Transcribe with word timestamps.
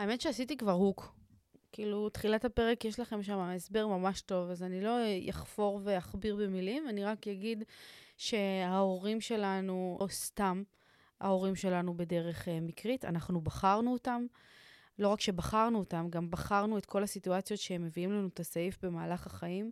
האמת 0.00 0.20
שעשיתי 0.20 0.56
כבר 0.56 0.72
הוק. 0.72 1.14
כאילו, 1.72 2.08
תחילת 2.08 2.44
הפרק 2.44 2.84
יש 2.84 3.00
לכם 3.00 3.22
שם 3.22 3.38
הסבר 3.38 3.86
ממש 3.86 4.20
טוב, 4.20 4.50
אז 4.50 4.62
אני 4.62 4.80
לא 4.80 4.96
אחפור 5.30 5.80
ואכביר 5.84 6.36
במילים, 6.36 6.88
אני 6.88 7.04
רק 7.04 7.28
אגיד 7.28 7.64
שההורים 8.16 9.20
שלנו, 9.20 9.96
או 10.00 10.08
סתם, 10.08 10.62
ההורים 11.20 11.56
שלנו 11.56 11.96
בדרך 11.96 12.48
uh, 12.48 12.50
מקרית, 12.62 13.04
אנחנו 13.04 13.40
בחרנו 13.40 13.92
אותם. 13.92 14.26
לא 14.98 15.08
רק 15.08 15.20
שבחרנו 15.20 15.78
אותם, 15.78 16.06
גם 16.10 16.30
בחרנו 16.30 16.78
את 16.78 16.86
כל 16.86 17.02
הסיטואציות 17.02 17.60
שהם 17.60 17.84
מביאים 17.84 18.12
לנו 18.12 18.28
את 18.28 18.40
הסעיף 18.40 18.84
במהלך 18.84 19.26
החיים, 19.26 19.70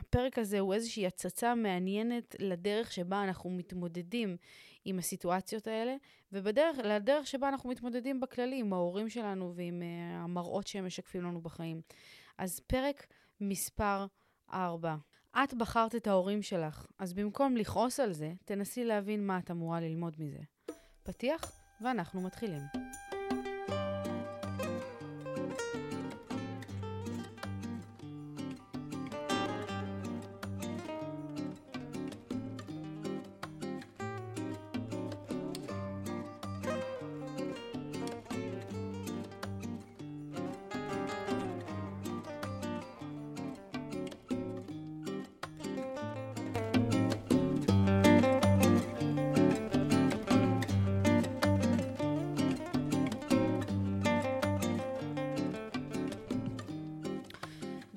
והפרק 0.00 0.38
הזה 0.38 0.58
הוא 0.58 0.74
איזושהי 0.74 1.06
הצצה 1.06 1.54
מעניינת 1.54 2.36
לדרך 2.38 2.92
שבה 2.92 3.24
אנחנו 3.24 3.50
מתמודדים 3.50 4.36
עם 4.84 4.98
הסיטואציות 4.98 5.66
האלה, 5.66 5.96
ולדרך 6.32 7.26
שבה 7.26 7.48
אנחנו 7.48 7.70
מתמודדים 7.70 8.20
בכללי 8.20 8.58
עם 8.58 8.72
ההורים 8.72 9.08
שלנו 9.08 9.52
ועם 9.54 9.82
uh, 9.82 10.24
המראות 10.24 10.66
שהם 10.66 10.86
משקפים 10.86 11.22
לנו 11.22 11.40
בחיים. 11.40 11.80
אז 12.38 12.60
פרק 12.60 13.06
מספר 13.40 14.06
4. 14.52 14.96
את 15.44 15.54
בחרת 15.54 15.94
את 15.94 16.06
ההורים 16.06 16.42
שלך, 16.42 16.86
אז 16.98 17.12
במקום 17.12 17.56
לכעוס 17.56 18.00
על 18.00 18.12
זה, 18.12 18.32
תנסי 18.44 18.84
להבין 18.84 19.26
מה 19.26 19.38
את 19.38 19.50
אמורה 19.50 19.80
ללמוד 19.80 20.16
מזה. 20.18 20.40
פתיח, 21.02 21.52
ואנחנו 21.80 22.20
מתחילים. 22.20 22.62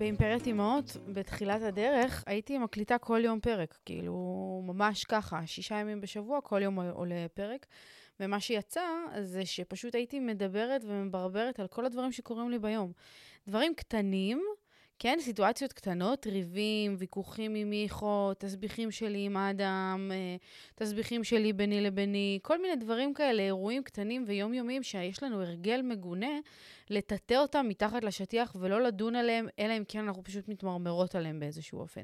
באימפריית 0.04 0.48
אימהות, 0.48 0.98
בתחילת 1.08 1.62
הדרך, 1.62 2.24
הייתי 2.28 2.58
מקליטה 2.58 2.98
כל 2.98 3.22
יום 3.24 3.40
פרק. 3.40 3.78
כאילו, 3.86 4.14
ממש 4.66 5.04
ככה, 5.04 5.42
שישה 5.46 5.76
ימים 5.76 6.02
בשבוע, 6.02 6.42
כל 6.42 6.62
יום 6.62 6.80
עולה 6.80 7.26
פרק. 7.34 7.66
ומה 8.20 8.40
שיצא, 8.40 8.82
זה 9.22 9.46
שפשוט 9.46 9.96
הייתי 9.96 10.20
מדברת 10.20 10.82
ומברברת 10.86 11.60
על 11.60 11.68
כל 11.68 11.86
הדברים 11.86 12.12
שקורים 12.12 12.50
לי 12.50 12.60
ביום. 12.60 12.92
דברים 13.48 13.76
קטנים, 13.76 14.44
כן, 15.04 15.18
סיטואציות 15.22 15.74
קטנות, 15.74 16.28
ריבים, 16.28 16.96
ויכוחים 16.98 17.56
עם 17.56 17.70
מיכו, 17.70 18.32
תסביכים 18.38 18.92
שלי 18.92 19.26
עם 19.26 19.38
אדם, 19.38 20.12
אה, 20.14 20.36
תסביכים 20.76 21.24
שלי 21.24 21.54
ביני 21.54 21.82
לביני, 21.82 22.40
כל 22.42 22.62
מיני 22.62 22.76
דברים 22.76 23.14
כאלה, 23.14 23.44
אירועים 23.44 23.84
קטנים 23.84 24.24
ויומיומיים 24.28 24.84
שיש 24.84 25.24
לנו 25.24 25.42
הרגל 25.42 25.82
מגונה 25.82 26.40
לטאטא 26.90 27.34
אותם 27.34 27.66
מתחת 27.70 28.04
לשטיח 28.04 28.56
ולא 28.60 28.82
לדון 28.82 29.16
עליהם, 29.16 29.48
אלא 29.60 29.78
אם 29.78 29.84
כן 29.88 30.00
אנחנו 30.00 30.24
פשוט 30.24 30.48
מתמרמרות 30.48 31.16
עליהם 31.16 31.40
באיזשהו 31.40 31.80
אופן. 31.80 32.04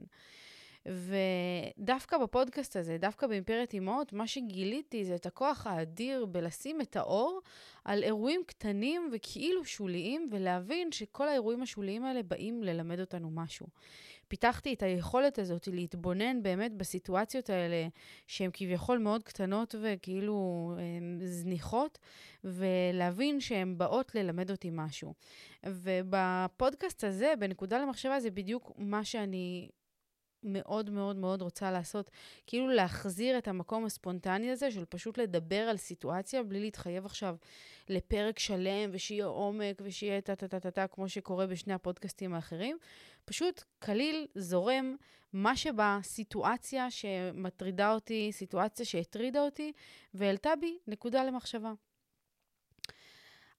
ודווקא 0.89 2.17
בפודקאסט 2.17 2.75
הזה, 2.75 2.97
דווקא 2.97 3.27
באימפריית 3.27 3.73
אימהות, 3.73 4.13
מה 4.13 4.27
שגיליתי 4.27 5.05
זה 5.05 5.15
את 5.15 5.25
הכוח 5.25 5.67
האדיר 5.67 6.25
בלשים 6.25 6.81
את 6.81 6.95
האור 6.95 7.41
על 7.85 8.03
אירועים 8.03 8.41
קטנים 8.47 9.09
וכאילו 9.13 9.65
שוליים, 9.65 10.29
ולהבין 10.31 10.91
שכל 10.91 11.27
האירועים 11.27 11.61
השוליים 11.61 12.05
האלה 12.05 12.23
באים 12.23 12.63
ללמד 12.63 12.99
אותנו 12.99 13.29
משהו. 13.31 13.67
פיתחתי 14.27 14.73
את 14.73 14.83
היכולת 14.83 15.39
הזאת 15.39 15.67
להתבונן 15.67 16.43
באמת 16.43 16.73
בסיטואציות 16.73 17.49
האלה, 17.49 17.87
שהן 18.27 18.49
כביכול 18.53 18.97
מאוד 18.97 19.23
קטנות 19.23 19.75
וכאילו 19.81 20.71
זניחות, 21.23 21.99
ולהבין 22.43 23.39
שהן 23.39 23.77
באות 23.77 24.15
ללמד 24.15 24.51
אותי 24.51 24.69
משהו. 24.73 25.13
ובפודקאסט 25.65 27.03
הזה, 27.03 27.33
בנקודה 27.39 27.79
למחשבה, 27.79 28.19
זה 28.19 28.31
בדיוק 28.31 28.71
מה 28.77 29.03
שאני 29.03 29.69
מאוד 30.43 30.89
מאוד 30.89 31.15
מאוד 31.15 31.41
רוצה 31.41 31.71
לעשות, 31.71 32.11
כאילו 32.47 32.67
להחזיר 32.69 33.37
את 33.37 33.47
המקום 33.47 33.85
הספונטני 33.85 34.51
הזה 34.51 34.71
של 34.71 34.85
פשוט 34.85 35.17
לדבר 35.17 35.61
על 35.61 35.77
סיטואציה 35.77 36.43
בלי 36.43 36.59
להתחייב 36.59 37.05
עכשיו 37.05 37.35
לפרק 37.89 38.39
שלם 38.39 38.89
ושיהיה 38.91 39.25
עומק 39.25 39.81
ושיהיה 39.83 40.21
טה-טה-טה-טה, 40.21 40.87
כמו 40.87 41.09
שקורה 41.09 41.47
בשני 41.47 41.73
הפודקאסטים 41.73 42.33
האחרים. 42.33 42.77
פשוט 43.25 43.63
קליל, 43.79 44.27
זורם, 44.35 44.95
מה 45.33 45.55
שבסיטואציה 45.55 46.91
שמטרידה 46.91 47.93
אותי, 47.93 48.29
סיטואציה 48.31 48.85
שהטרידה 48.85 49.41
אותי, 49.41 49.71
והעלתה 50.13 50.55
בי 50.61 50.77
נקודה 50.87 51.23
למחשבה. 51.23 51.73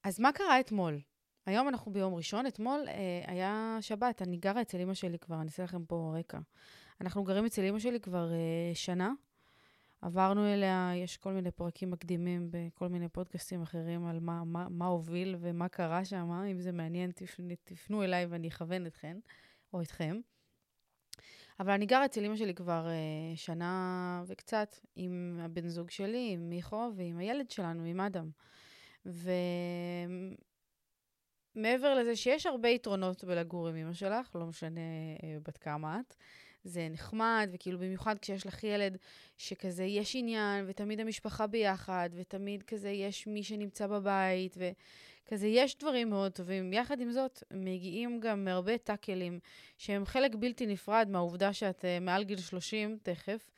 אז 0.03 0.19
מה 0.19 0.31
קרה 0.31 0.59
אתמול? 0.59 0.99
היום 1.45 1.67
אנחנו 1.67 1.93
ביום 1.93 2.13
ראשון, 2.13 2.47
אתמול 2.47 2.83
אה, 2.87 3.23
היה 3.27 3.77
שבת, 3.81 4.21
אני 4.21 4.37
גרה 4.37 4.61
אצל 4.61 4.81
אמא 4.81 4.93
שלי 4.93 5.19
כבר, 5.19 5.35
אני 5.35 5.45
אעשה 5.45 5.63
לכם 5.63 5.85
פה 5.85 6.13
רקע. 6.19 6.39
אנחנו 7.01 7.23
גרים 7.23 7.45
אצל 7.45 7.65
אמא 7.65 7.79
שלי 7.79 7.99
כבר 7.99 8.31
אה, 8.31 8.71
שנה. 8.73 9.11
עברנו 10.01 10.53
אליה, 10.53 10.91
יש 10.95 11.17
כל 11.17 11.33
מיני 11.33 11.51
פרקים 11.51 11.91
מקדימים 11.91 12.47
בכל 12.51 12.87
מיני 12.87 13.09
פודקאסטים 13.09 13.61
אחרים 13.61 14.05
על 14.05 14.19
מה, 14.19 14.43
מה, 14.43 14.67
מה 14.69 14.85
הוביל 14.85 15.35
ומה 15.39 15.67
קרה 15.69 16.05
שם. 16.05 16.31
אם 16.51 16.61
זה 16.61 16.71
מעניין, 16.71 17.11
תפנו, 17.11 17.47
תפנו 17.63 18.03
אליי 18.03 18.25
ואני 18.25 18.47
אכוון 18.47 18.85
אתכן, 18.85 19.17
או 19.73 19.81
אתכם. 19.81 20.19
אבל 21.59 21.71
אני 21.71 21.85
גרה 21.85 22.05
אצל 22.05 22.25
אמא 22.25 22.35
שלי 22.35 22.53
כבר 22.53 22.87
אה, 22.87 23.35
שנה 23.35 24.23
וקצת, 24.27 24.75
עם 24.95 25.39
הבן 25.41 25.67
זוג 25.67 25.89
שלי, 25.89 26.29
עם 26.33 26.49
מיכו, 26.49 26.91
ועם 26.95 27.17
הילד 27.17 27.51
שלנו, 27.51 27.83
עם 27.83 27.99
אדם. 27.99 28.29
ו... 29.05 29.31
מעבר 31.55 31.95
לזה 31.95 32.15
שיש 32.15 32.45
הרבה 32.45 32.69
יתרונות 32.69 33.23
בלגור 33.23 33.67
עם 33.67 33.75
אמא 33.75 33.93
שלך, 33.93 34.35
לא 34.35 34.45
משנה 34.45 34.79
אה, 35.23 35.37
בת 35.47 35.57
כמה 35.57 35.99
את, 35.99 36.15
זה 36.63 36.87
נחמד, 36.91 37.49
וכאילו 37.51 37.79
במיוחד 37.79 38.15
כשיש 38.19 38.47
לך 38.47 38.63
ילד 38.63 38.97
שכזה 39.37 39.83
יש 39.83 40.15
עניין, 40.15 40.65
ותמיד 40.67 40.99
המשפחה 40.99 41.47
ביחד, 41.47 42.09
ותמיד 42.13 42.63
כזה 42.63 42.89
יש 42.89 43.27
מי 43.27 43.43
שנמצא 43.43 43.87
בבית, 43.87 44.57
וכזה 44.57 45.47
יש 45.47 45.77
דברים 45.77 46.09
מאוד 46.09 46.31
טובים. 46.31 46.73
יחד 46.73 47.01
עם 47.01 47.11
זאת, 47.11 47.43
מגיעים 47.51 48.19
גם 48.19 48.47
הרבה 48.47 48.77
טאקלים 48.77 49.39
שהם 49.77 50.05
חלק 50.05 50.35
בלתי 50.35 50.65
נפרד 50.65 51.07
מהעובדה 51.09 51.53
שאת 51.53 51.81
uh, 51.81 52.03
מעל 52.03 52.23
גיל 52.23 52.39
30 52.39 52.97
תכף, 53.03 53.51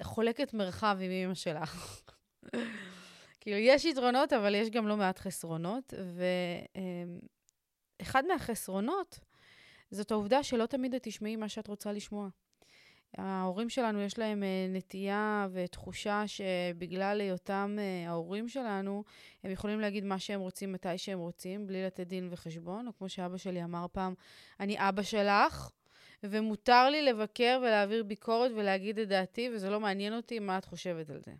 וחולקת 0.00 0.54
מרחב 0.54 0.98
עם 1.00 1.10
אמא 1.10 1.34
שלך. 1.34 2.02
כאילו, 3.40 3.56
יש 3.56 3.84
יתרונות, 3.84 4.32
אבל 4.32 4.54
יש 4.54 4.70
גם 4.70 4.88
לא 4.88 4.96
מעט 4.96 5.18
חסרונות, 5.18 5.94
ואחד 8.00 8.24
מהחסרונות 8.26 9.18
זאת 9.90 10.10
העובדה 10.10 10.42
שלא 10.42 10.66
תמיד 10.66 10.94
את 10.94 11.02
תשמעי 11.02 11.36
מה 11.36 11.48
שאת 11.48 11.68
רוצה 11.68 11.92
לשמוע. 11.92 12.28
ההורים 13.16 13.68
שלנו, 13.68 14.00
יש 14.02 14.18
להם 14.18 14.42
אה, 14.42 14.66
נטייה 14.68 15.48
ותחושה 15.52 16.22
שבגלל 16.26 17.20
היותם 17.20 17.76
אה, 17.78 18.10
ההורים 18.10 18.48
שלנו, 18.48 19.04
הם 19.44 19.50
יכולים 19.50 19.80
להגיד 19.80 20.04
מה 20.04 20.18
שהם 20.18 20.40
רוצים 20.40 20.72
מתי 20.72 20.98
שהם 20.98 21.18
רוצים, 21.18 21.66
בלי 21.66 21.84
לתת 21.84 22.06
דין 22.06 22.28
וחשבון, 22.30 22.86
או 22.86 22.92
כמו 22.98 23.08
שאבא 23.08 23.36
שלי 23.36 23.64
אמר 23.64 23.86
פעם, 23.92 24.14
אני 24.60 24.76
אבא 24.78 25.02
שלך, 25.02 25.70
ומותר 26.22 26.90
לי 26.90 27.02
לבקר 27.02 27.58
ולהעביר 27.62 28.02
ביקורת 28.02 28.50
ולהגיד 28.56 28.98
את 28.98 29.08
דעתי, 29.08 29.50
וזה 29.54 29.70
לא 29.70 29.80
מעניין 29.80 30.16
אותי 30.16 30.38
מה 30.38 30.58
את 30.58 30.64
חושבת 30.64 31.10
על 31.10 31.20
זה. 31.20 31.32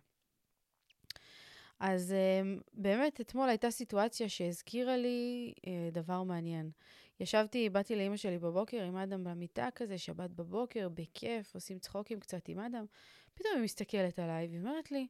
אז 1.79 2.13
uh, 2.13 2.61
באמת, 2.73 3.21
אתמול 3.21 3.49
הייתה 3.49 3.71
סיטואציה 3.71 4.29
שהזכירה 4.29 4.97
לי 4.97 5.53
uh, 5.57 5.69
דבר 5.91 6.23
מעניין. 6.23 6.71
ישבתי, 7.19 7.69
באתי 7.69 7.95
לאימא 7.95 8.17
שלי 8.17 8.37
בבוקר 8.37 8.83
עם 8.83 8.95
אדם 8.95 9.23
במיטה 9.23 9.67
כזה, 9.75 9.97
שבת 9.97 10.29
בבוקר, 10.29 10.89
בכיף, 10.89 11.55
עושים 11.55 11.79
צחוקים 11.79 12.19
קצת 12.19 12.47
עם 12.47 12.59
אדם. 12.59 12.85
פתאום 13.33 13.53
היא 13.55 13.63
מסתכלת 13.63 14.19
עליי 14.19 14.47
והיא 14.47 14.59
אומרת 14.59 14.91
לי, 14.91 15.07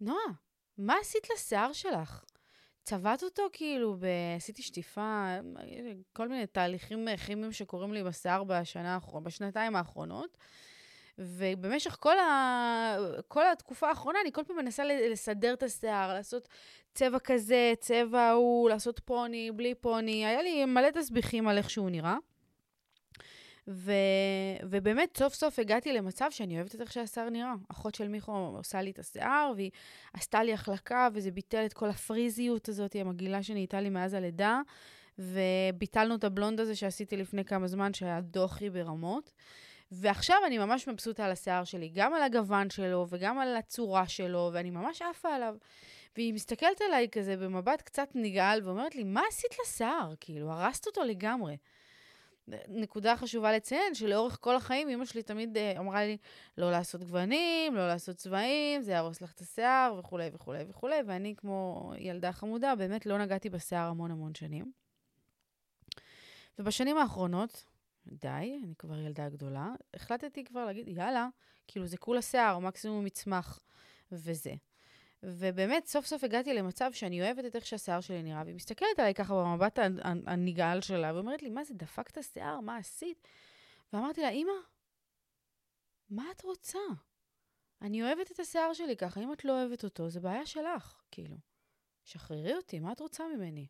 נועה, 0.00 0.24
מה 0.78 0.94
עשית 1.00 1.30
לשיער 1.34 1.72
שלך? 1.72 2.24
צבעת 2.82 3.22
אותו 3.22 3.42
כאילו, 3.52 3.96
ב... 3.98 4.06
עשיתי 4.36 4.62
שטיפה, 4.62 5.36
כל 6.12 6.28
מיני 6.28 6.46
תהליכים 6.46 7.08
כימיים 7.26 7.52
שקורים 7.52 7.92
לי 7.92 8.02
בשיער 8.02 8.44
בשנה, 8.44 8.98
בשנתיים 9.22 9.76
האחרונות. 9.76 10.36
ובמשך 11.18 11.96
כל, 12.00 12.18
ה... 12.18 12.96
כל 13.28 13.46
התקופה 13.52 13.88
האחרונה, 13.88 14.18
אני 14.22 14.32
כל 14.32 14.42
פעם 14.46 14.56
מנסה 14.56 14.84
לסדר 14.84 15.54
את 15.54 15.62
השיער, 15.62 16.14
לעשות 16.14 16.48
צבע 16.94 17.18
כזה, 17.18 17.72
צבע 17.80 18.20
ההוא, 18.20 18.68
לעשות 18.68 19.00
פוני, 19.04 19.50
בלי 19.52 19.74
פוני. 19.74 20.26
היה 20.26 20.42
לי 20.42 20.64
מלא 20.64 20.90
תסביכים 20.90 21.48
על 21.48 21.58
איך 21.58 21.70
שהוא 21.70 21.90
נראה. 21.90 22.16
ו... 23.68 23.92
ובאמת, 24.62 25.16
סוף 25.16 25.34
סוף 25.34 25.58
הגעתי 25.58 25.92
למצב 25.92 26.26
שאני 26.30 26.56
אוהבת 26.56 26.74
את 26.74 26.80
איך 26.80 26.92
שהשיער 26.92 27.30
נראה. 27.30 27.52
אחות 27.68 27.94
של 27.94 28.08
מיכו 28.08 28.32
עושה 28.56 28.82
לי 28.82 28.90
את 28.90 28.98
השיער, 28.98 29.52
והיא 29.56 29.70
עשתה 30.12 30.42
לי 30.42 30.52
החלקה, 30.52 31.08
וזה 31.12 31.30
ביטל 31.30 31.66
את 31.66 31.72
כל 31.72 31.90
הפריזיות 31.90 32.68
הזאת, 32.68 32.96
המגעילה 33.00 33.42
שנהייתה 33.42 33.80
לי 33.80 33.90
מאז 33.90 34.14
הלידה, 34.14 34.60
וביטלנו 35.18 36.14
את 36.14 36.24
הבלונד 36.24 36.60
הזה 36.60 36.76
שעשיתי 36.76 37.16
לפני 37.16 37.44
כמה 37.44 37.66
זמן, 37.66 37.94
שהיה 37.94 38.20
דוחי 38.20 38.70
ברמות. 38.70 39.32
ועכשיו 39.94 40.36
אני 40.46 40.58
ממש 40.58 40.88
מבסוטה 40.88 41.24
על 41.24 41.30
השיער 41.30 41.64
שלי, 41.64 41.88
גם 41.94 42.14
על 42.14 42.22
הגוון 42.22 42.70
שלו 42.70 43.06
וגם 43.08 43.38
על 43.38 43.56
הצורה 43.56 44.08
שלו, 44.08 44.50
ואני 44.52 44.70
ממש 44.70 45.02
עפה 45.02 45.34
עליו. 45.34 45.54
והיא 46.16 46.34
מסתכלת 46.34 46.80
עליי 46.80 47.08
כזה 47.12 47.36
במבט 47.36 47.82
קצת 47.82 48.08
נגעל, 48.14 48.60
ואומרת 48.64 48.94
לי, 48.94 49.04
מה 49.04 49.22
עשית 49.28 49.50
לשיער? 49.62 50.14
כאילו, 50.20 50.50
הרסת 50.50 50.86
אותו 50.86 51.02
לגמרי. 51.04 51.56
נקודה 52.68 53.16
חשובה 53.16 53.52
לציין, 53.52 53.94
שלאורך 53.94 54.38
כל 54.40 54.56
החיים 54.56 54.88
אמא 54.88 55.04
שלי 55.04 55.22
תמיד 55.22 55.56
uh, 55.56 55.78
אמרה 55.78 56.04
לי 56.04 56.16
לא 56.58 56.70
לעשות 56.70 57.02
גוונים, 57.02 57.74
לא 57.74 57.88
לעשות 57.88 58.16
צבעים, 58.16 58.82
זה 58.82 58.92
יהרוס 58.92 59.20
לך 59.20 59.32
את 59.32 59.40
השיער 59.40 59.94
וכולי 59.98 60.30
וכולי 60.32 60.64
וכולי, 60.68 60.96
ואני 61.06 61.34
כמו 61.36 61.92
ילדה 61.98 62.32
חמודה, 62.32 62.74
באמת 62.74 63.06
לא 63.06 63.18
נגעתי 63.18 63.50
בשיער 63.50 63.88
המון 63.88 64.10
המון 64.10 64.34
שנים. 64.34 64.72
ובשנים 66.58 66.96
האחרונות, 66.96 67.64
די, 68.06 68.60
אני 68.64 68.74
כבר 68.78 68.98
ילדה 68.98 69.28
גדולה, 69.28 69.72
החלטתי 69.94 70.44
כבר 70.44 70.64
להגיד, 70.64 70.88
יאללה, 70.88 71.28
כאילו 71.66 71.86
זה 71.86 71.96
כולה 71.96 72.22
שיער, 72.22 72.58
מקסימום 72.58 73.04
מצמח 73.04 73.60
וזה. 74.12 74.54
ובאמת, 75.22 75.86
סוף 75.86 76.06
סוף 76.06 76.24
הגעתי 76.24 76.54
למצב 76.54 76.92
שאני 76.92 77.22
אוהבת 77.22 77.44
את 77.44 77.56
איך 77.56 77.66
שהשיער 77.66 78.00
שלי 78.00 78.22
נראה, 78.22 78.42
והיא 78.44 78.54
מסתכלת 78.54 78.98
עליי 78.98 79.14
ככה 79.14 79.34
במבט 79.34 79.78
הנגעל 80.26 80.80
שלה, 80.80 81.14
ואומרת 81.14 81.42
לי, 81.42 81.50
מה 81.50 81.64
זה, 81.64 81.74
דפקת 81.74 82.22
שיער? 82.22 82.60
מה 82.60 82.76
עשית? 82.76 83.28
ואמרתי 83.92 84.22
לה, 84.22 84.28
אמא, 84.30 84.52
מה 86.10 86.24
את 86.30 86.42
רוצה? 86.42 86.78
אני 87.82 88.02
אוהבת 88.02 88.30
את 88.30 88.40
השיער 88.40 88.72
שלי 88.72 88.96
ככה, 88.96 89.20
אם 89.20 89.32
את 89.32 89.44
לא 89.44 89.52
אוהבת 89.52 89.84
אותו, 89.84 90.10
זה 90.10 90.20
בעיה 90.20 90.46
שלך, 90.46 91.02
כאילו. 91.10 91.36
שחררי 92.04 92.56
אותי, 92.56 92.78
מה 92.78 92.92
את 92.92 93.00
רוצה 93.00 93.24
ממני? 93.36 93.66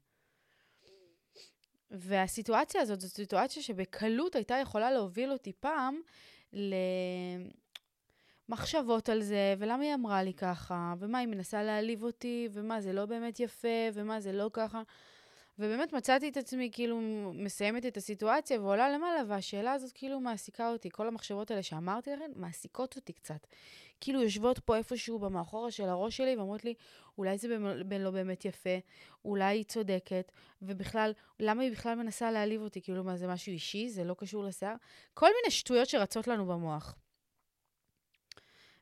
והסיטואציה 1.90 2.80
הזאת 2.80 3.00
זו 3.00 3.08
סיטואציה 3.08 3.62
שבקלות 3.62 4.34
הייתה 4.34 4.54
יכולה 4.54 4.90
להוביל 4.92 5.32
אותי 5.32 5.52
פעם 5.52 6.00
למחשבות 8.48 9.08
על 9.08 9.22
זה, 9.22 9.54
ולמה 9.58 9.82
היא 9.82 9.94
אמרה 9.94 10.22
לי 10.22 10.34
ככה, 10.34 10.94
ומה 10.98 11.18
היא 11.18 11.28
מנסה 11.28 11.62
להעליב 11.62 12.02
אותי, 12.02 12.48
ומה 12.52 12.80
זה 12.80 12.92
לא 12.92 13.06
באמת 13.06 13.40
יפה, 13.40 13.68
ומה 13.94 14.20
זה 14.20 14.32
לא 14.32 14.50
ככה. 14.52 14.82
ובאמת 15.58 15.92
מצאתי 15.92 16.28
את 16.28 16.36
עצמי 16.36 16.70
כאילו 16.72 17.00
מסיימת 17.34 17.86
את 17.86 17.96
הסיטואציה 17.96 18.60
ועולה 18.60 18.90
למעלה, 18.90 19.22
והשאלה 19.28 19.72
הזאת 19.72 19.92
כאילו 19.92 20.20
מעסיקה 20.20 20.70
אותי. 20.70 20.90
כל 20.90 21.08
המחשבות 21.08 21.50
האלה 21.50 21.62
שאמרתי 21.62 22.10
לכם, 22.10 22.30
מעסיקות 22.36 22.96
אותי 22.96 23.12
קצת. 23.12 23.46
כאילו 24.00 24.22
יושבות 24.22 24.58
פה 24.58 24.76
איפשהו 24.76 25.18
במאחורה 25.18 25.70
של 25.70 25.88
הראש 25.88 26.16
שלי 26.16 26.36
ואומרות 26.36 26.64
לי, 26.64 26.74
אולי 27.18 27.38
זה 27.38 27.58
בין 27.86 28.00
לא 28.00 28.10
באמת 28.10 28.44
יפה, 28.44 28.78
אולי 29.24 29.44
היא 29.44 29.64
צודקת, 29.64 30.32
ובכלל, 30.62 31.12
למה 31.40 31.62
היא 31.62 31.72
בכלל 31.72 31.94
מנסה 31.94 32.30
להעליב 32.30 32.62
אותי? 32.62 32.82
כאילו, 32.82 33.04
מה, 33.04 33.16
זה 33.16 33.26
משהו 33.26 33.52
אישי? 33.52 33.88
זה 33.88 34.04
לא 34.04 34.14
קשור 34.18 34.44
לשיער? 34.44 34.74
כל 35.14 35.26
מיני 35.26 35.50
שטויות 35.50 35.88
שרצות 35.88 36.28
לנו 36.28 36.46
במוח. 36.46 36.94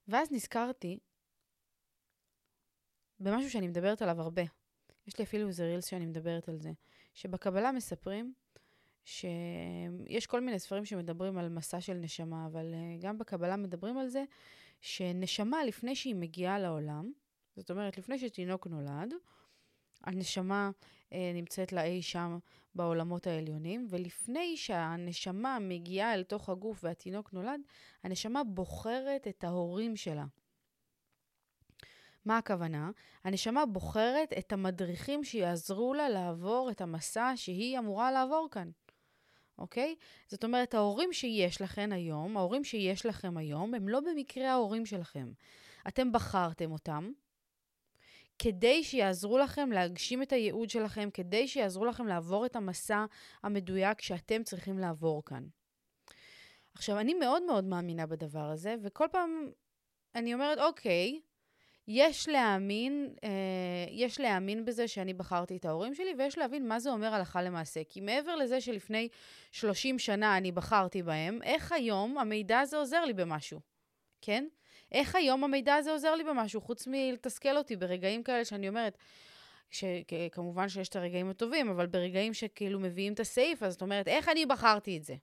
ואז 0.09 0.33
נזכרתי 0.33 0.99
במשהו 3.21 3.51
שאני 3.51 3.69
מדברת 3.69 4.03
עליו 4.03 4.21
הרבה. 4.21 4.62
יש 5.07 5.19
לי 5.19 5.25
אפילו 5.25 5.49
איזה 5.49 5.65
רילס 5.65 5.87
שאני 5.87 6.07
מדברת 6.07 6.49
על 6.49 6.57
זה. 6.57 6.73
שבקבלה 7.15 7.73
מספרים 7.73 8.33
שיש 9.05 10.27
כל 10.27 10.41
מיני 10.41 10.59
ספרים 10.59 10.85
שמדברים 10.85 11.39
על 11.39 11.49
מסע 11.49 11.81
של 11.81 11.95
נשמה, 11.95 12.47
אבל 12.47 12.75
uh, 12.75 13.03
גם 13.03 13.19
בקבלה 13.19 13.57
מדברים 13.57 13.99
על 13.99 14.09
זה 14.09 14.25
שנשמה, 14.81 15.65
לפני 15.65 15.97
שהיא 15.97 16.15
מגיעה 16.15 16.59
לעולם, 16.59 17.13
זאת 17.57 17.71
אומרת, 17.71 17.99
לפני 17.99 18.19
שתינוק 18.19 18.67
נולד, 18.67 19.15
הנשמה 20.05 20.71
uh, 21.11 21.15
נמצאת 21.35 21.73
לה 21.73 21.85
אי 21.85 22.03
שם 22.03 22.39
בעולמות 22.75 23.27
העליונים, 23.27 23.87
ולפני 23.91 24.57
שהנשמה 24.57 25.59
מגיעה 25.61 26.15
אל 26.15 26.23
תוך 26.23 26.49
הגוף 26.49 26.85
והתינוק 26.85 27.33
נולד, 27.33 27.61
הנשמה 28.03 28.45
בוחרת 28.45 29.29
את 29.29 29.45
ההורים 29.45 29.97
שלה. 29.97 30.25
מה 32.25 32.39
הכוונה? 32.39 32.91
הנשמה 33.25 33.67
בוחרת 33.67 34.33
את 34.39 34.53
המדריכים 34.53 35.25
שיעזרו 35.25 35.95
לה 35.95 36.09
לעבור 36.09 36.71
את 36.71 36.81
המסע 36.81 37.33
שהיא 37.37 37.79
אמורה 37.79 38.13
לעבור 38.13 38.49
כאן, 38.51 38.71
אוקיי? 39.59 39.97
זאת 40.29 40.45
אומרת, 40.45 40.75
ההורים 40.75 41.13
שיש 41.13 41.61
לכם 41.61 41.91
היום, 41.93 42.37
ההורים 42.37 42.65
שיש 42.65 43.07
לכם 43.07 43.37
היום, 43.37 43.75
הם 43.75 43.89
לא 43.89 44.01
במקרה 44.01 44.51
ההורים 44.51 44.87
שלכם. 44.87 45.33
אתם 45.89 46.13
בחרתם 46.13 46.73
אותם 46.73 47.13
כדי 48.39 48.85
שיעזרו 48.85 49.39
לכם 49.39 49.73
להגשים 49.73 50.23
את 50.23 50.33
הייעוד 50.33 50.71
שלכם, 50.71 51.09
כדי 51.15 51.49
שיעזרו 51.49 51.85
לכם 51.85 52.07
לעבור 52.07 52.47
את 52.47 52.57
המסע 52.57 53.05
המדויק 53.43 54.01
שאתם 54.01 54.43
צריכים 54.43 54.79
לעבור 54.79 55.25
כאן. 55.25 55.47
עכשיו, 56.75 56.99
אני 56.99 57.15
מאוד 57.15 57.43
מאוד 57.43 57.65
מאמינה 57.65 58.07
בדבר 58.07 58.51
הזה, 58.51 58.75
וכל 58.83 59.07
פעם 59.13 59.51
אני 60.15 60.35
אומרת, 60.35 60.59
אוקיי, 60.59 61.21
יש 61.89 62.29
להאמין, 62.29 63.15
אה, 63.25 63.29
יש 63.91 64.21
להאמין 64.21 64.65
בזה 64.65 64.89
שאני 64.89 65.15
בחרתי 65.15 65.57
את 65.57 65.65
ההורים 65.65 65.95
שלי, 65.95 66.15
ויש 66.19 66.39
להבין 66.39 66.69
מה 66.69 66.81
זה 66.81 66.91
אומר 66.91 67.15
הלכה 67.15 67.43
למעשה. 67.43 67.81
כי 67.89 68.01
מעבר 68.01 68.37
לזה 68.37 68.61
שלפני 68.61 69.09
30 69.53 69.99
שנה 69.99 70.37
אני 70.37 70.53
בחרתי 70.53 71.03
בהם, 71.03 71.43
איך 71.43 71.73
היום 71.73 72.19
המידע 72.19 72.61
הזה 72.61 72.77
עוזר 72.77 73.05
לי 73.05 73.13
במשהו, 73.13 73.61
כן? 74.21 74.49
איך 74.93 75.15
היום 75.15 75.45
המידע 75.45 75.75
הזה 75.75 75.91
עוזר 75.93 76.15
לי 76.15 76.25
במשהו, 76.25 76.61
חוץ 76.61 76.87
מלתסכל 76.87 77.57
אותי 77.57 77.77
ברגעים 77.77 78.23
כאלה 78.23 78.45
שאני 78.45 78.69
אומרת, 78.69 78.99
כמובן 80.33 80.69
שיש 80.69 80.89
את 80.89 80.97
הרגעים 80.97 81.31
הטובים, 81.31 81.69
אבל 81.69 81.87
ברגעים 81.87 82.35
שכאילו 82.35 82.81
מביאים 82.81 83.13
את 83.13 83.21
הסעיף, 83.21 83.63
אז 83.63 83.75
את 83.75 83.83
אומרת, 83.83 84.09
איך 84.09 84.29
אני 84.29 84.47
בחרתי 84.47 84.97
את 84.97 85.05
זה? 85.05 85.15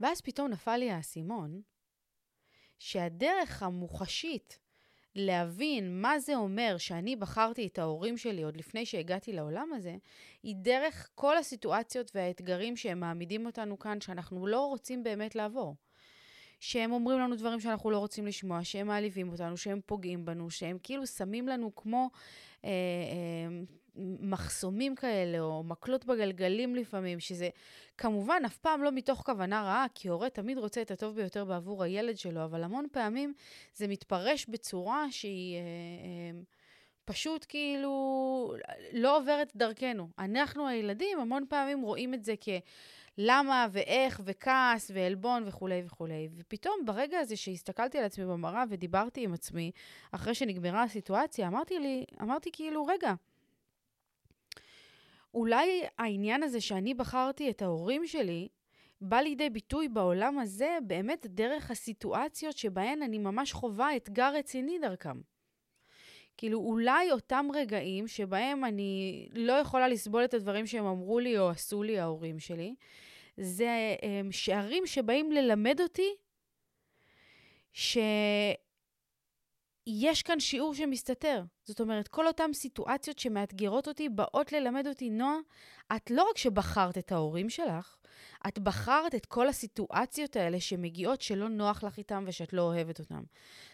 ואז 0.00 0.20
פתאום 0.20 0.48
נפל 0.48 0.76
לי 0.76 0.90
האסימון, 0.90 1.62
שהדרך 2.78 3.62
המוחשית 3.62 4.63
להבין 5.16 6.00
מה 6.00 6.18
זה 6.18 6.36
אומר 6.36 6.76
שאני 6.78 7.16
בחרתי 7.16 7.66
את 7.66 7.78
ההורים 7.78 8.16
שלי 8.16 8.42
עוד 8.42 8.56
לפני 8.56 8.86
שהגעתי 8.86 9.32
לעולם 9.32 9.72
הזה, 9.72 9.96
היא 10.42 10.56
דרך 10.56 11.08
כל 11.14 11.36
הסיטואציות 11.36 12.10
והאתגרים 12.14 12.76
שהם 12.76 13.00
מעמידים 13.00 13.46
אותנו 13.46 13.78
כאן, 13.78 14.00
שאנחנו 14.00 14.46
לא 14.46 14.66
רוצים 14.66 15.04
באמת 15.04 15.34
לעבור. 15.34 15.76
שהם 16.60 16.92
אומרים 16.92 17.18
לנו 17.18 17.36
דברים 17.36 17.60
שאנחנו 17.60 17.90
לא 17.90 17.98
רוצים 17.98 18.26
לשמוע, 18.26 18.64
שהם 18.64 18.86
מעליבים 18.86 19.28
אותנו, 19.28 19.56
שהם 19.56 19.80
פוגעים 19.86 20.24
בנו, 20.24 20.50
שהם 20.50 20.78
כאילו 20.82 21.06
שמים 21.06 21.48
לנו 21.48 21.74
כמו 21.74 22.10
אה, 22.64 22.70
אה, 22.70 23.62
מחסומים 24.20 24.94
כאלה, 24.94 25.40
או 25.40 25.62
מקלות 25.62 26.04
בגלגלים 26.04 26.76
לפעמים, 26.76 27.20
שזה 27.20 27.48
כמובן 27.98 28.42
אף 28.46 28.56
פעם 28.56 28.82
לא 28.82 28.92
מתוך 28.92 29.22
כוונה 29.26 29.62
רעה, 29.62 29.86
כי 29.94 30.08
הורה 30.08 30.30
תמיד 30.30 30.58
רוצה 30.58 30.82
את 30.82 30.90
הטוב 30.90 31.16
ביותר 31.16 31.44
בעבור 31.44 31.82
הילד 31.82 32.18
שלו, 32.18 32.44
אבל 32.44 32.64
המון 32.64 32.86
פעמים 32.92 33.34
זה 33.74 33.88
מתפרש 33.88 34.46
בצורה 34.48 35.06
שהיא... 35.10 35.56
אה, 35.56 35.60
אה, 35.60 36.40
פשוט 37.04 37.46
כאילו 37.48 38.54
לא 38.92 39.16
עוברת 39.16 39.52
דרכנו. 39.56 40.08
אנחנו 40.18 40.68
הילדים 40.68 41.18
המון 41.20 41.44
פעמים 41.48 41.82
רואים 41.82 42.14
את 42.14 42.24
זה 42.24 42.34
כ... 42.40 42.48
למה 43.18 43.66
ואיך 43.72 44.20
וכעס 44.24 44.90
ועלבון 44.94 45.42
וכולי 45.46 45.82
וכולי. 45.86 46.28
ופתאום 46.36 46.74
ברגע 46.84 47.18
הזה 47.18 47.36
שהסתכלתי 47.36 47.98
על 47.98 48.04
עצמי 48.04 48.24
במראה 48.24 48.64
ודיברתי 48.68 49.24
עם 49.24 49.32
עצמי, 49.32 49.70
אחרי 50.12 50.34
שנגמרה 50.34 50.82
הסיטואציה, 50.82 51.48
אמרתי 51.48 51.78
לי, 51.78 52.04
אמרתי 52.22 52.50
כאילו, 52.52 52.86
רגע, 52.86 53.14
אולי 55.34 55.82
העניין 55.98 56.42
הזה 56.42 56.60
שאני 56.60 56.94
בחרתי 56.94 57.50
את 57.50 57.62
ההורים 57.62 58.06
שלי, 58.06 58.48
בא 59.00 59.16
לידי 59.20 59.50
ביטוי 59.50 59.88
בעולם 59.88 60.38
הזה 60.38 60.78
באמת 60.86 61.26
דרך 61.26 61.70
הסיטואציות 61.70 62.56
שבהן 62.56 63.02
אני 63.02 63.18
ממש 63.18 63.52
חווה 63.52 63.96
אתגר 63.96 64.32
רציני 64.34 64.78
דרכם. 64.78 65.20
כאילו, 66.36 66.58
אולי 66.58 67.12
אותם 67.12 67.46
רגעים 67.54 68.08
שבהם 68.08 68.64
אני 68.64 69.26
לא 69.32 69.52
יכולה 69.52 69.88
לסבול 69.88 70.24
את 70.24 70.34
הדברים 70.34 70.66
שהם 70.66 70.86
אמרו 70.86 71.18
לי 71.18 71.38
או 71.38 71.48
עשו 71.48 71.82
לי 71.82 71.98
ההורים 71.98 72.38
שלי, 72.38 72.74
זה 73.36 73.96
הם, 74.02 74.32
שערים 74.32 74.86
שבאים 74.86 75.32
ללמד 75.32 75.80
אותי 75.80 76.10
ש... 77.72 77.98
יש 79.86 80.22
כאן 80.22 80.40
שיעור 80.40 80.74
שמסתתר. 80.74 81.42
זאת 81.64 81.80
אומרת, 81.80 82.08
כל 82.08 82.26
אותן 82.26 82.52
סיטואציות 82.52 83.18
שמאתגרות 83.18 83.88
אותי 83.88 84.08
באות 84.08 84.52
ללמד 84.52 84.86
אותי, 84.86 85.10
נועה, 85.10 85.36
את 85.96 86.10
לא 86.10 86.26
רק 86.30 86.38
שבחרת 86.38 86.98
את 86.98 87.12
ההורים 87.12 87.50
שלך, 87.50 87.96
את 88.48 88.58
בחרת 88.58 89.14
את 89.14 89.26
כל 89.26 89.48
הסיטואציות 89.48 90.36
האלה 90.36 90.60
שמגיעות 90.60 91.22
שלא 91.22 91.48
נוח 91.48 91.84
לך 91.84 91.98
איתם 91.98 92.24
ושאת 92.26 92.52
לא 92.52 92.62
אוהבת 92.62 92.98
אותם. 92.98 93.22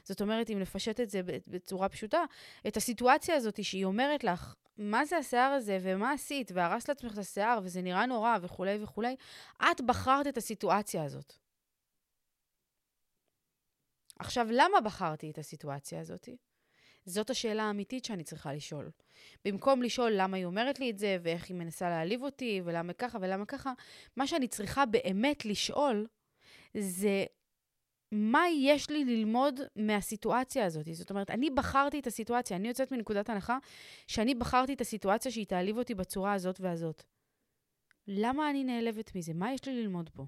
זאת 0.04 0.20
אומרת, 0.20 0.50
אם 0.50 0.58
נפשט 0.58 1.00
את 1.00 1.10
זה 1.10 1.20
בצורה 1.46 1.88
פשוטה, 1.88 2.24
את 2.66 2.76
הסיטואציה 2.76 3.34
הזאת 3.34 3.64
שהיא 3.64 3.84
אומרת 3.84 4.24
לך, 4.24 4.54
מה 4.78 5.04
זה 5.04 5.16
השיער 5.16 5.52
הזה, 5.52 5.78
ומה 5.82 6.12
עשית, 6.12 6.50
והרסת 6.54 6.88
לעצמך 6.88 7.12
את 7.12 7.18
השיער, 7.18 7.60
וזה 7.62 7.82
נראה 7.82 8.06
נורא, 8.06 8.36
וכולי 8.42 8.82
וכולי, 8.82 9.16
את 9.70 9.80
בחרת 9.80 10.26
את 10.26 10.36
הסיטואציה 10.36 11.04
הזאת. 11.04 11.39
עכשיו, 14.20 14.46
למה 14.50 14.80
בחרתי 14.80 15.30
את 15.30 15.38
הסיטואציה 15.38 16.00
הזאת? 16.00 16.28
זאת 17.04 17.30
השאלה 17.30 17.62
האמיתית 17.62 18.04
שאני 18.04 18.24
צריכה 18.24 18.52
לשאול. 18.52 18.90
במקום 19.44 19.82
לשאול 19.82 20.12
למה 20.14 20.36
היא 20.36 20.44
אומרת 20.44 20.78
לי 20.78 20.90
את 20.90 20.98
זה, 20.98 21.18
ואיך 21.22 21.48
היא 21.48 21.56
מנסה 21.56 21.90
להעליב 21.90 22.22
אותי, 22.22 22.60
ולמה 22.64 22.92
ככה 22.92 23.18
ולמה 23.20 23.46
ככה, 23.46 23.72
מה 24.16 24.26
שאני 24.26 24.48
צריכה 24.48 24.86
באמת 24.86 25.44
לשאול 25.44 26.06
זה 26.76 27.24
מה 28.12 28.42
יש 28.48 28.90
לי 28.90 29.04
ללמוד 29.04 29.60
מהסיטואציה 29.76 30.66
הזאת. 30.66 30.86
זאת 30.92 31.10
אומרת, 31.10 31.30
אני 31.30 31.50
בחרתי 31.50 32.00
את 32.00 32.06
הסיטואציה, 32.06 32.56
אני 32.56 32.68
יוצאת 32.68 32.92
מנקודת 32.92 33.28
הנחה 33.28 33.58
שאני 34.06 34.34
בחרתי 34.34 34.72
את 34.72 34.80
הסיטואציה 34.80 35.32
שהיא 35.32 35.46
תעליב 35.46 35.78
אותי 35.78 35.94
בצורה 35.94 36.32
הזאת 36.32 36.60
והזאת. 36.60 37.02
למה 38.06 38.50
אני 38.50 38.64
נעלבת 38.64 39.14
מזה? 39.14 39.34
מה 39.34 39.52
יש 39.52 39.64
לי 39.64 39.82
ללמוד 39.82 40.10
פה? 40.10 40.26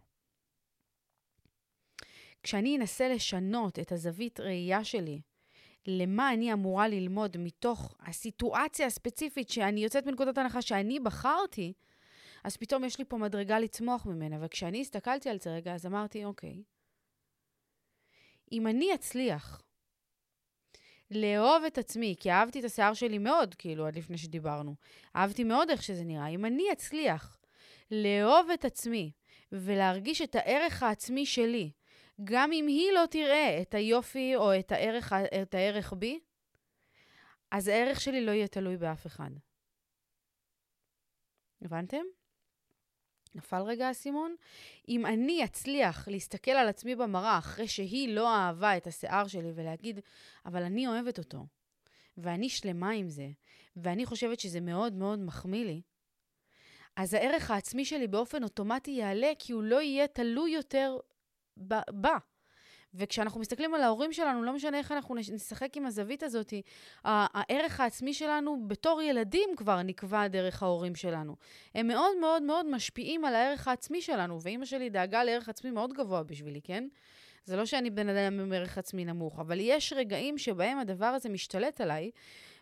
כשאני 2.43 2.77
אנסה 2.77 3.09
לשנות 3.09 3.79
את 3.79 3.93
הזווית 3.93 4.41
ראייה 4.41 4.85
שלי 4.85 5.21
למה 5.87 6.33
אני 6.33 6.53
אמורה 6.53 6.89
ללמוד 6.89 7.37
מתוך 7.37 7.95
הסיטואציה 8.01 8.87
הספציפית 8.87 9.51
שאני 9.51 9.85
יוצאת 9.85 10.07
מנקודת 10.07 10.39
הנחה 10.39 10.63
שאני 10.63 11.01
בחרתי, 11.01 11.73
אז 12.45 12.57
פתאום 12.57 12.85
יש 12.85 12.99
לי 12.99 13.05
פה 13.05 13.17
מדרגה 13.17 13.59
לצמוח 13.59 14.07
ממנה. 14.07 14.37
וכשאני 14.41 14.81
הסתכלתי 14.81 15.29
על 15.31 15.41
זה 15.41 15.51
רגע, 15.51 15.75
אז 15.75 15.87
אמרתי, 15.87 16.25
אוקיי, 16.25 16.63
אם 18.53 18.67
אני 18.67 18.95
אצליח 18.95 19.63
לאהוב 21.11 21.65
את 21.67 21.79
עצמי, 21.79 22.15
כי 22.21 22.31
אהבתי 22.31 22.61
את 22.61 22.65
השיער 22.65 22.95
שלי 22.95 23.19
מאוד, 23.19 23.55
כאילו, 23.55 23.87
עד 23.87 23.97
לפני 23.97 24.19
שדיברנו, 24.19 24.75
אהבתי 25.17 25.45
מאוד 25.45 25.71
איך 25.71 25.83
שזה 25.83 26.05
נראה, 26.05 26.27
אם 26.27 26.45
אני 26.45 26.65
אצליח 26.73 27.39
לאהוב 27.91 28.51
את 28.55 28.65
עצמי 28.65 29.13
ולהרגיש 29.53 30.23
את 30.23 30.35
הערך 30.35 30.83
העצמי 30.83 31.27
שלי, 31.27 31.71
גם 32.25 32.53
אם 32.53 32.67
היא 32.67 32.93
לא 32.93 33.07
תראה 33.11 33.59
את 33.63 33.75
היופי 33.75 34.37
או 34.37 34.59
את 34.59 34.73
הערך, 34.73 35.13
את 35.43 35.55
הערך 35.55 35.93
בי, 35.93 36.21
אז 37.51 37.69
הערך 37.69 38.01
שלי 38.01 38.27
לא 38.27 38.31
יהיה 38.31 38.49
תלוי 38.49 38.77
באף 38.77 39.07
אחד. 39.07 39.31
הבנתם? 41.63 42.03
נפל 43.35 43.63
רגע 43.63 43.89
האסימון? 43.89 44.35
אם 44.89 45.07
אני 45.07 45.45
אצליח 45.45 46.09
להסתכל 46.09 46.51
על 46.51 46.69
עצמי 46.69 46.97
במראה 46.97 47.39
אחרי 47.39 47.69
שהיא 47.69 48.15
לא 48.15 48.35
אהבה 48.37 48.77
את 48.77 48.87
השיער 48.87 49.27
שלי 49.27 49.53
ולהגיד, 49.55 50.01
אבל 50.47 50.63
אני 50.63 50.89
אוהבת 50.89 51.19
אותו, 51.19 51.47
ואני 52.17 52.49
שלמה 52.49 52.91
עם 52.91 53.09
זה, 53.09 53.29
ואני 53.77 54.07
חושבת 54.07 54.41
שזה 54.41 54.61
מאוד 54.61 54.93
מאוד 54.93 55.19
מחמיא 55.19 55.65
לי, 55.65 55.83
אז 56.97 57.15
הערך 57.15 57.51
העצמי 57.51 57.85
שלי 57.85 58.09
באופן 58.09 58.45
אוטומטי 58.45 58.91
יעלה, 58.91 59.33
כי 59.39 59.53
הוא 59.53 59.63
לא 59.63 59.83
יהיה 59.83 60.07
תלוי 60.07 60.51
יותר 60.51 60.99
בה. 61.57 62.17
וכשאנחנו 62.95 63.41
מסתכלים 63.41 63.75
על 63.75 63.83
ההורים 63.83 64.13
שלנו, 64.13 64.43
לא 64.43 64.53
משנה 64.53 64.79
איך 64.79 64.93
אנחנו 64.93 65.15
נשחק 65.15 65.77
עם 65.77 65.87
הזווית 65.87 66.23
הזאת, 66.23 66.53
הערך 67.05 67.81
העצמי 67.81 68.15
שלנו 68.15 68.69
בתור 68.69 69.03
ילדים 69.03 69.49
כבר 69.57 69.83
נקבע 69.83 70.29
דרך 70.29 70.63
ההורים 70.63 70.95
שלנו. 70.95 71.37
הם 71.75 71.87
מאוד 71.87 72.17
מאוד 72.21 72.43
מאוד 72.43 72.67
משפיעים 72.67 73.25
על 73.25 73.35
הערך 73.35 73.69
העצמי 73.69 74.03
שלנו, 74.03 74.43
ואימא 74.43 74.65
שלי 74.65 74.91
דאגה 74.91 75.25
לערך 75.25 75.49
עצמי 75.49 75.71
מאוד 75.71 75.93
גבוה 75.93 76.23
בשבילי, 76.23 76.61
כן? 76.65 76.89
זה 77.45 77.57
לא 77.57 77.67
שאני 77.67 77.91
בן 77.91 78.09
אדם 78.09 78.41
עם 78.41 78.53
ערך 78.53 78.79
עצמי 78.79 79.05
נמוך, 79.05 79.39
אבל 79.39 79.61
יש 79.61 79.93
רגעים 79.93 80.39
שבהם 80.39 80.79
הדבר 80.79 81.07
הזה 81.07 81.29
משתלט 81.29 81.81
עליי, 81.81 82.11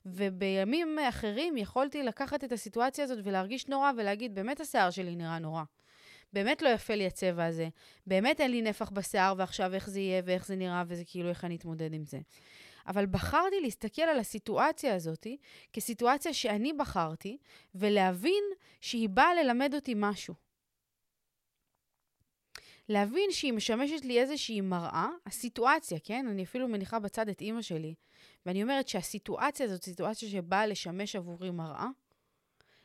ובימים 0.07 0.99
אחרים 1.09 1.57
יכולתי 1.57 2.03
לקחת 2.03 2.45
את 2.45 2.53
הסיטואציה 2.53 3.05
הזאת 3.05 3.19
ולהרגיש 3.25 3.69
נורא 3.69 3.93
ולהגיד, 3.97 4.35
באמת 4.35 4.61
השיער 4.61 4.91
שלי 4.91 5.17
נראה 5.17 5.39
נורא. 5.39 5.63
באמת 6.33 6.63
לא 6.63 6.69
יפה 6.69 6.95
לי 6.95 7.07
הצבע 7.07 7.45
הזה, 7.45 7.69
באמת 8.07 8.41
אין 8.41 8.51
לי 8.51 8.63
נפח 8.63 8.91
בשיער 8.91 9.35
ועכשיו 9.39 9.75
איך 9.75 9.91
זה 9.91 10.01
יהיה 10.01 10.23
ואיך 10.25 10.47
זה 10.47 10.57
נראה 10.57 10.85
וזה 10.87 11.03
כאילו 11.07 11.29
איך 11.29 11.45
אני 11.45 11.57
אתמודד 11.57 11.95
עם 11.95 12.05
זה. 12.05 12.21
אבל 12.87 13.07
בחרתי 13.07 13.61
להסתכל 13.61 14.03
על 14.03 14.19
הסיטואציה 14.19 14.95
הזאת 14.95 15.27
כסיטואציה 15.73 16.33
שאני 16.33 16.73
בחרתי, 16.73 17.39
ולהבין 17.75 18.45
שהיא 18.81 19.09
באה 19.09 19.35
ללמד 19.35 19.75
אותי 19.75 19.95
משהו. 19.97 20.35
להבין 22.89 23.33
שהיא 23.33 23.53
משמשת 23.53 24.05
לי 24.05 24.21
איזושהי 24.21 24.61
מראה, 24.61 25.09
הסיטואציה, 25.27 25.99
כן? 26.05 26.27
אני 26.31 26.45
אפילו 26.45 26.69
מניחה 26.69 26.99
בצד 26.99 27.29
את 27.29 27.41
אימא 27.41 27.63
שלי, 27.63 27.95
ואני 28.47 28.63
אומרת 28.63 28.89
שהסיטואציה 28.89 29.67
הזאת 29.67 29.85
סיטואציה 29.85 30.29
שבאה 30.29 30.67
לשמש 30.67 31.17
עבורי 31.17 31.51
מראה 31.51 31.89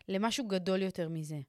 למשהו 0.08 0.48
גדול 0.48 0.82
יותר 0.82 1.10
מזה. 1.10 1.40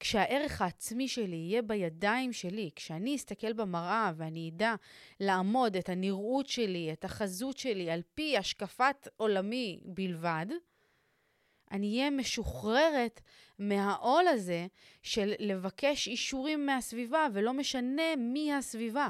כשהערך 0.00 0.62
העצמי 0.62 1.08
שלי 1.08 1.36
יהיה 1.36 1.62
בידיים 1.62 2.32
שלי, 2.32 2.70
כשאני 2.76 3.16
אסתכל 3.16 3.52
במראה 3.52 4.12
ואני 4.16 4.50
אדע 4.54 4.74
לעמוד 5.20 5.76
את 5.76 5.88
הנראות 5.88 6.46
שלי, 6.46 6.92
את 6.92 7.04
החזות 7.04 7.58
שלי, 7.58 7.90
על 7.90 8.02
פי 8.14 8.38
השקפת 8.38 9.08
עולמי 9.16 9.80
בלבד, 9.84 10.46
אני 11.70 11.98
אהיה 11.98 12.10
משוחררת 12.10 13.20
מהעול 13.58 14.26
הזה 14.26 14.66
של 15.02 15.32
לבקש 15.38 16.08
אישורים 16.08 16.66
מהסביבה, 16.66 17.26
ולא 17.32 17.52
משנה 17.52 18.16
מי 18.16 18.54
הסביבה. 18.54 19.08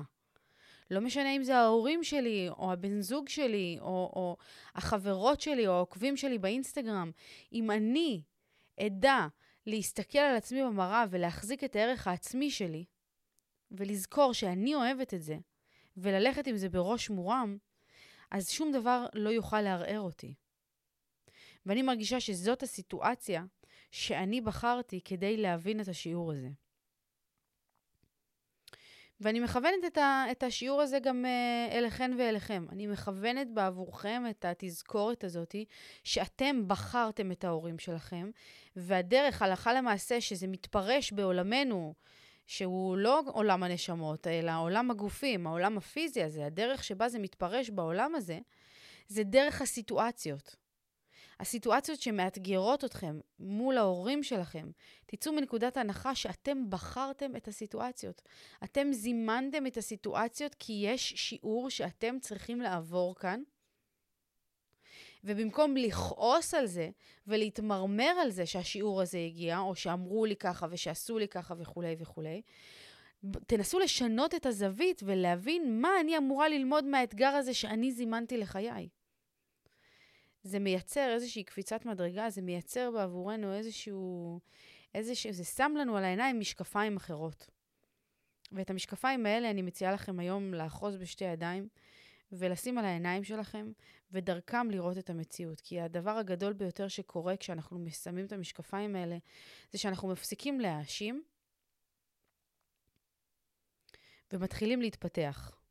לא 0.90 1.00
משנה 1.00 1.36
אם 1.36 1.42
זה 1.42 1.56
ההורים 1.56 2.04
שלי, 2.04 2.48
או 2.48 2.72
הבן 2.72 3.00
זוג 3.00 3.28
שלי, 3.28 3.78
או, 3.80 3.86
או 3.86 4.36
החברות 4.74 5.40
שלי, 5.40 5.66
או 5.66 5.72
העוקבים 5.72 6.16
שלי 6.16 6.38
באינסטגרם. 6.38 7.10
אם 7.52 7.70
אני 7.70 8.20
אדע 8.80 9.26
להסתכל 9.66 10.18
על 10.18 10.36
עצמי 10.36 10.62
במראה 10.62 11.04
ולהחזיק 11.10 11.64
את 11.64 11.76
הערך 11.76 12.06
העצמי 12.06 12.50
שלי, 12.50 12.84
ולזכור 13.70 14.32
שאני 14.32 14.74
אוהבת 14.74 15.14
את 15.14 15.22
זה, 15.22 15.36
וללכת 15.96 16.46
עם 16.46 16.56
זה 16.56 16.68
בראש 16.68 17.10
מורם, 17.10 17.58
אז 18.30 18.50
שום 18.50 18.72
דבר 18.72 19.06
לא 19.14 19.30
יוכל 19.30 19.60
לערער 19.60 20.00
אותי. 20.00 20.34
ואני 21.66 21.82
מרגישה 21.82 22.20
שזאת 22.20 22.62
הסיטואציה 22.62 23.44
שאני 23.90 24.40
בחרתי 24.40 25.00
כדי 25.04 25.36
להבין 25.36 25.80
את 25.80 25.88
השיעור 25.88 26.32
הזה. 26.32 26.48
ואני 29.20 29.40
מכוונת 29.40 29.84
את, 29.86 29.98
ה, 29.98 30.24
את 30.30 30.42
השיעור 30.42 30.82
הזה 30.82 30.98
גם 30.98 31.24
uh, 31.24 31.74
אליכן 31.74 32.10
ואליכם. 32.18 32.66
אני 32.72 32.86
מכוונת 32.86 33.50
בעבורכם 33.54 34.22
את 34.30 34.44
התזכורת 34.44 35.24
הזאת, 35.24 35.54
שאתם 36.04 36.68
בחרתם 36.68 37.32
את 37.32 37.44
ההורים 37.44 37.78
שלכם, 37.78 38.30
והדרך, 38.76 39.42
הלכה 39.42 39.72
למעשה, 39.72 40.20
שזה 40.20 40.46
מתפרש 40.46 41.12
בעולמנו, 41.12 41.94
שהוא 42.46 42.96
לא 42.96 43.22
עולם 43.26 43.62
הנשמות, 43.62 44.26
אלא 44.26 44.52
עולם 44.60 44.90
הגופים, 44.90 45.46
העולם 45.46 45.78
הפיזי 45.78 46.22
הזה, 46.22 46.46
הדרך 46.46 46.84
שבה 46.84 47.08
זה 47.08 47.18
מתפרש 47.18 47.70
בעולם 47.70 48.14
הזה, 48.14 48.38
זה 49.08 49.24
דרך 49.24 49.62
הסיטואציות. 49.62 50.63
הסיטואציות 51.40 52.00
שמאתגרות 52.00 52.84
אתכם 52.84 53.18
מול 53.38 53.78
ההורים 53.78 54.22
שלכם, 54.22 54.70
תצאו 55.06 55.32
מנקודת 55.32 55.76
הנחה 55.76 56.14
שאתם 56.14 56.70
בחרתם 56.70 57.36
את 57.36 57.48
הסיטואציות. 57.48 58.22
אתם 58.64 58.92
זימנתם 58.92 59.66
את 59.66 59.76
הסיטואציות 59.76 60.54
כי 60.58 60.72
יש 60.86 61.12
שיעור 61.16 61.70
שאתם 61.70 62.16
צריכים 62.20 62.60
לעבור 62.60 63.14
כאן, 63.14 63.42
ובמקום 65.24 65.76
לכעוס 65.76 66.54
על 66.54 66.66
זה 66.66 66.90
ולהתמרמר 67.26 68.12
על 68.22 68.30
זה 68.30 68.46
שהשיעור 68.46 69.02
הזה 69.02 69.18
הגיע, 69.18 69.58
או 69.58 69.74
שאמרו 69.74 70.24
לי 70.24 70.36
ככה 70.36 70.66
ושעשו 70.70 71.18
לי 71.18 71.28
ככה 71.28 71.54
וכולי 71.58 71.96
וכולי, 71.98 72.42
תנסו 73.46 73.78
לשנות 73.78 74.34
את 74.34 74.46
הזווית 74.46 75.02
ולהבין 75.06 75.80
מה 75.80 75.90
אני 76.00 76.18
אמורה 76.18 76.48
ללמוד 76.48 76.84
מהאתגר 76.84 77.28
הזה 77.28 77.54
שאני 77.54 77.92
זימנתי 77.92 78.36
לחיי. 78.36 78.88
זה 80.44 80.58
מייצר 80.58 81.12
איזושהי 81.14 81.44
קפיצת 81.44 81.84
מדרגה, 81.84 82.30
זה 82.30 82.42
מייצר 82.42 82.90
בעבורנו 82.90 83.54
איזשהו, 83.54 84.40
איזשהו, 84.94 85.32
זה 85.32 85.44
שם 85.44 85.72
לנו 85.78 85.96
על 85.96 86.04
העיניים 86.04 86.40
משקפיים 86.40 86.96
אחרות. 86.96 87.50
ואת 88.52 88.70
המשקפיים 88.70 89.26
האלה 89.26 89.50
אני 89.50 89.62
מציעה 89.62 89.92
לכם 89.92 90.20
היום 90.20 90.54
לאחוז 90.54 90.96
בשתי 90.96 91.24
ידיים 91.24 91.68
ולשים 92.32 92.78
על 92.78 92.84
העיניים 92.84 93.24
שלכם, 93.24 93.72
ודרכם 94.12 94.70
לראות 94.70 94.98
את 94.98 95.10
המציאות. 95.10 95.60
כי 95.60 95.80
הדבר 95.80 96.10
הגדול 96.10 96.52
ביותר 96.52 96.88
שקורה 96.88 97.36
כשאנחנו 97.36 97.84
שמים 98.02 98.26
את 98.26 98.32
המשקפיים 98.32 98.96
האלה, 98.96 99.18
זה 99.72 99.78
שאנחנו 99.78 100.08
מפסיקים 100.08 100.60
להאשים 100.60 101.22
ומתחילים 104.32 104.80
להתפתח. 104.80 105.63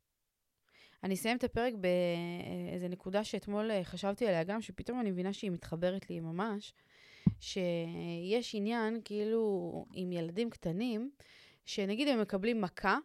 אני 1.04 1.14
אסיים 1.14 1.36
את 1.36 1.44
הפרק 1.44 1.72
באיזה 1.74 2.88
נקודה 2.88 3.24
שאתמול 3.24 3.70
אה, 3.70 3.84
חשבתי 3.84 4.26
עליה 4.26 4.44
גם, 4.44 4.60
שפתאום 4.60 5.00
אני 5.00 5.10
מבינה 5.10 5.32
שהיא 5.32 5.50
מתחברת 5.50 6.10
לי 6.10 6.20
ממש, 6.20 6.72
שיש 7.40 8.54
עניין, 8.54 9.00
כאילו, 9.04 9.84
עם 9.94 10.12
ילדים 10.12 10.50
קטנים, 10.50 11.10
שנגיד 11.64 12.08
הם 12.08 12.20
מקבלים 12.20 12.60
מכה, 12.60 12.98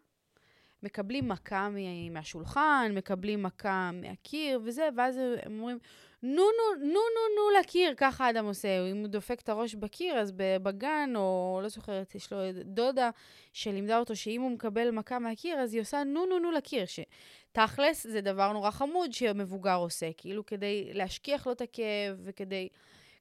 מקבלים 0.84 1.28
מכה 1.28 1.70
מהשולחן, 2.12 2.92
מקבלים 2.96 3.44
מכה 3.44 3.92
מהקיר 3.94 4.62
וזה, 4.64 4.90
ואז 4.98 5.18
הם 5.18 5.60
אומרים, 5.60 5.80
נו, 6.24 6.32
נו, 6.32 6.76
נו, 6.80 6.86
נו, 6.86 7.36
נו 7.36 7.60
לקיר, 7.60 7.94
ככה 7.98 8.26
האדם 8.26 8.46
עושה. 8.46 8.90
אם 8.92 8.98
הוא 8.98 9.08
דופק 9.08 9.40
את 9.42 9.50
הראש 9.50 9.76
בקיר, 9.76 10.18
אז 10.18 10.32
בגן, 10.36 11.14
או 11.16 11.60
לא 11.64 11.70
זוכרת, 11.70 12.16
יש 12.16 12.34
לו 12.34 12.40
דודה 12.64 13.10
שלימדה 13.54 14.00
אותו 14.00 14.16
שאם 14.16 14.42
הוא 14.42 14.52
מקבל 14.52 14.92
מכה 14.92 15.20
מהקיר, 15.20 15.58
אז 15.58 15.74
היא 15.74 15.82
עושה 15.82 16.04
נו, 16.04 16.26
נו, 16.26 16.40
נו 16.40 16.52
לקיר. 16.52 16.86
שתכלס 16.86 18.08
זה 18.08 18.22
דבר 18.22 18.54
נורא 18.54 18.72
חמוד 18.72 19.14
שמבוגר 19.14 19.76
עושה, 19.76 20.14
כאילו 20.18 20.46
כדי 20.46 20.90
להשכיח 20.94 21.48
לו 21.48 21.54
את 21.54 21.62
הכאב 21.62 22.20
וכדי 22.24 22.70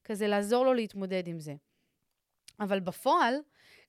כזה 0.05 0.27
לעזור 0.27 0.65
לו 0.65 0.75
להתמודד 0.75 1.29
עם 1.29 1.41
זה. 1.41 1.55
אבל 2.61 2.81
בפועל, 2.81 3.35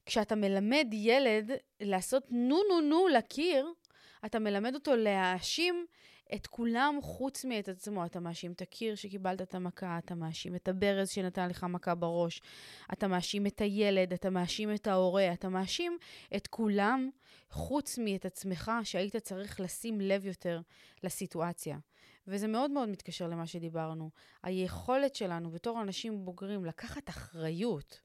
כשאתה 0.06 0.36
מלמד 0.36 0.88
ילד 0.92 1.51
לעשות 1.82 2.24
נו 2.30 2.60
נו 2.70 2.82
נו 2.82 3.08
לקיר, 3.08 3.68
אתה 4.25 4.39
מלמד 4.39 4.75
אותו 4.75 4.96
להאשים 4.96 5.86
את 6.36 6.48
כולם 6.48 7.00
חוץ 7.01 7.45
מאת 7.45 7.69
עצמו. 7.69 8.05
אתה 8.05 8.19
מאשים 8.19 8.51
את 8.51 8.62
הקיר 8.62 8.95
שקיבלת 8.95 9.41
את 9.41 9.55
המכה, 9.55 9.98
אתה 9.98 10.15
מאשים 10.15 10.55
את 10.55 10.67
הברז 10.67 11.09
שנתן 11.09 11.50
לך 11.50 11.63
מכה 11.63 11.95
בראש, 11.95 12.41
אתה 12.93 13.07
מאשים 13.07 13.48
את 13.48 13.62
הילד, 13.62 14.13
אתה 14.13 14.29
מאשים 14.29 14.74
את 14.74 14.88
ההורה, 14.88 15.33
אתה 15.33 15.50
מאשים 15.50 15.98
את 16.36 16.48
כולם 16.48 17.09
חוץ 17.50 17.98
מאת 17.98 18.25
עצמך, 18.25 18.71
שהיית 18.83 19.15
צריך 19.15 19.59
לשים 19.59 20.01
לב 20.01 20.25
יותר 20.25 20.62
לסיטואציה. 21.03 21.77
וזה 22.27 22.48
מאוד 22.48 22.71
מאוד 22.71 22.89
מתקשר 22.89 23.27
למה 23.27 23.48
שדיברנו. 23.48 24.09
היכולת 24.43 25.15
שלנו 25.15 25.51
בתור 25.51 25.81
אנשים 25.81 26.25
בוגרים 26.25 26.65
לקחת 26.65 27.09
אחריות 27.09 28.01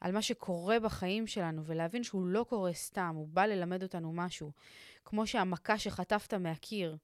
על 0.00 0.12
מה 0.12 0.22
שקורה 0.22 0.80
בחיים 0.80 1.26
שלנו 1.26 1.64
ולהבין 1.64 2.02
שהוא 2.02 2.26
לא 2.26 2.46
קורה 2.48 2.72
סתם, 2.72 3.12
הוא 3.16 3.28
בא 3.28 3.46
ללמד 3.46 3.82
אותנו 3.82 4.12
משהו. 4.12 4.52
כמו 5.04 5.26
שהמכה 5.26 5.78
שחטפת 5.78 6.34
מהקיר 6.34 6.96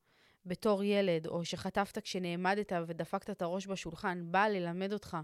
בתור 0.46 0.84
ילד, 0.84 1.26
או 1.26 1.44
שחטפת 1.44 1.98
כשנעמדת 1.98 2.72
ודפקת 2.86 3.30
את 3.30 3.42
הראש 3.42 3.66
בשולחן, 3.66 4.22
באה 4.30 4.48
ללמד 4.48 4.92
אותך 4.92 5.16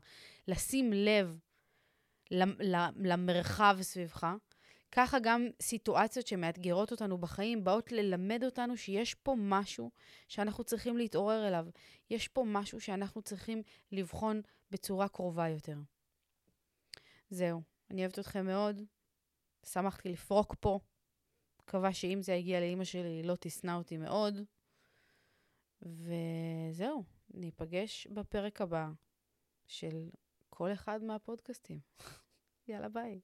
לשים 0.48 0.92
לב 0.92 1.38
למרחב 2.96 3.78
סביבך, 3.80 4.26
ככה 4.92 5.18
גם 5.18 5.46
סיטואציות 5.62 6.26
שמאתגרות 6.26 6.90
אותנו 6.90 7.18
בחיים 7.18 7.64
באות 7.64 7.92
ללמד 7.92 8.44
אותנו 8.44 8.76
שיש 8.76 9.14
פה 9.14 9.34
משהו 9.38 9.90
שאנחנו 10.28 10.64
צריכים 10.64 10.96
להתעורר 10.96 11.48
אליו. 11.48 11.66
יש 12.10 12.28
פה 12.28 12.44
משהו 12.46 12.80
שאנחנו 12.80 13.22
צריכים 13.22 13.62
לבחון 13.92 14.40
בצורה 14.70 15.08
קרובה 15.08 15.48
יותר. 15.48 15.76
זהו, 17.32 17.62
אני 17.90 18.00
אוהבת 18.00 18.18
אתכם 18.18 18.46
מאוד. 18.46 18.82
שמחתי 19.66 20.08
לפרוק 20.08 20.54
פה. 20.60 20.80
מקווה 21.62 21.92
שאם 21.92 22.18
זה 22.22 22.32
יגיע 22.32 22.60
לאימא 22.60 22.84
שלי, 22.84 23.22
לא 23.22 23.34
תשנא 23.40 23.70
אותי 23.70 23.96
מאוד. 23.96 24.34
וזהו, 25.82 27.04
ניפגש 27.34 28.06
בפרק 28.06 28.60
הבא 28.60 28.88
של 29.66 30.10
כל 30.50 30.72
אחד 30.72 31.02
מהפודקאסטים. 31.02 31.80
יאללה, 32.68 32.88
ביי. 32.88 33.20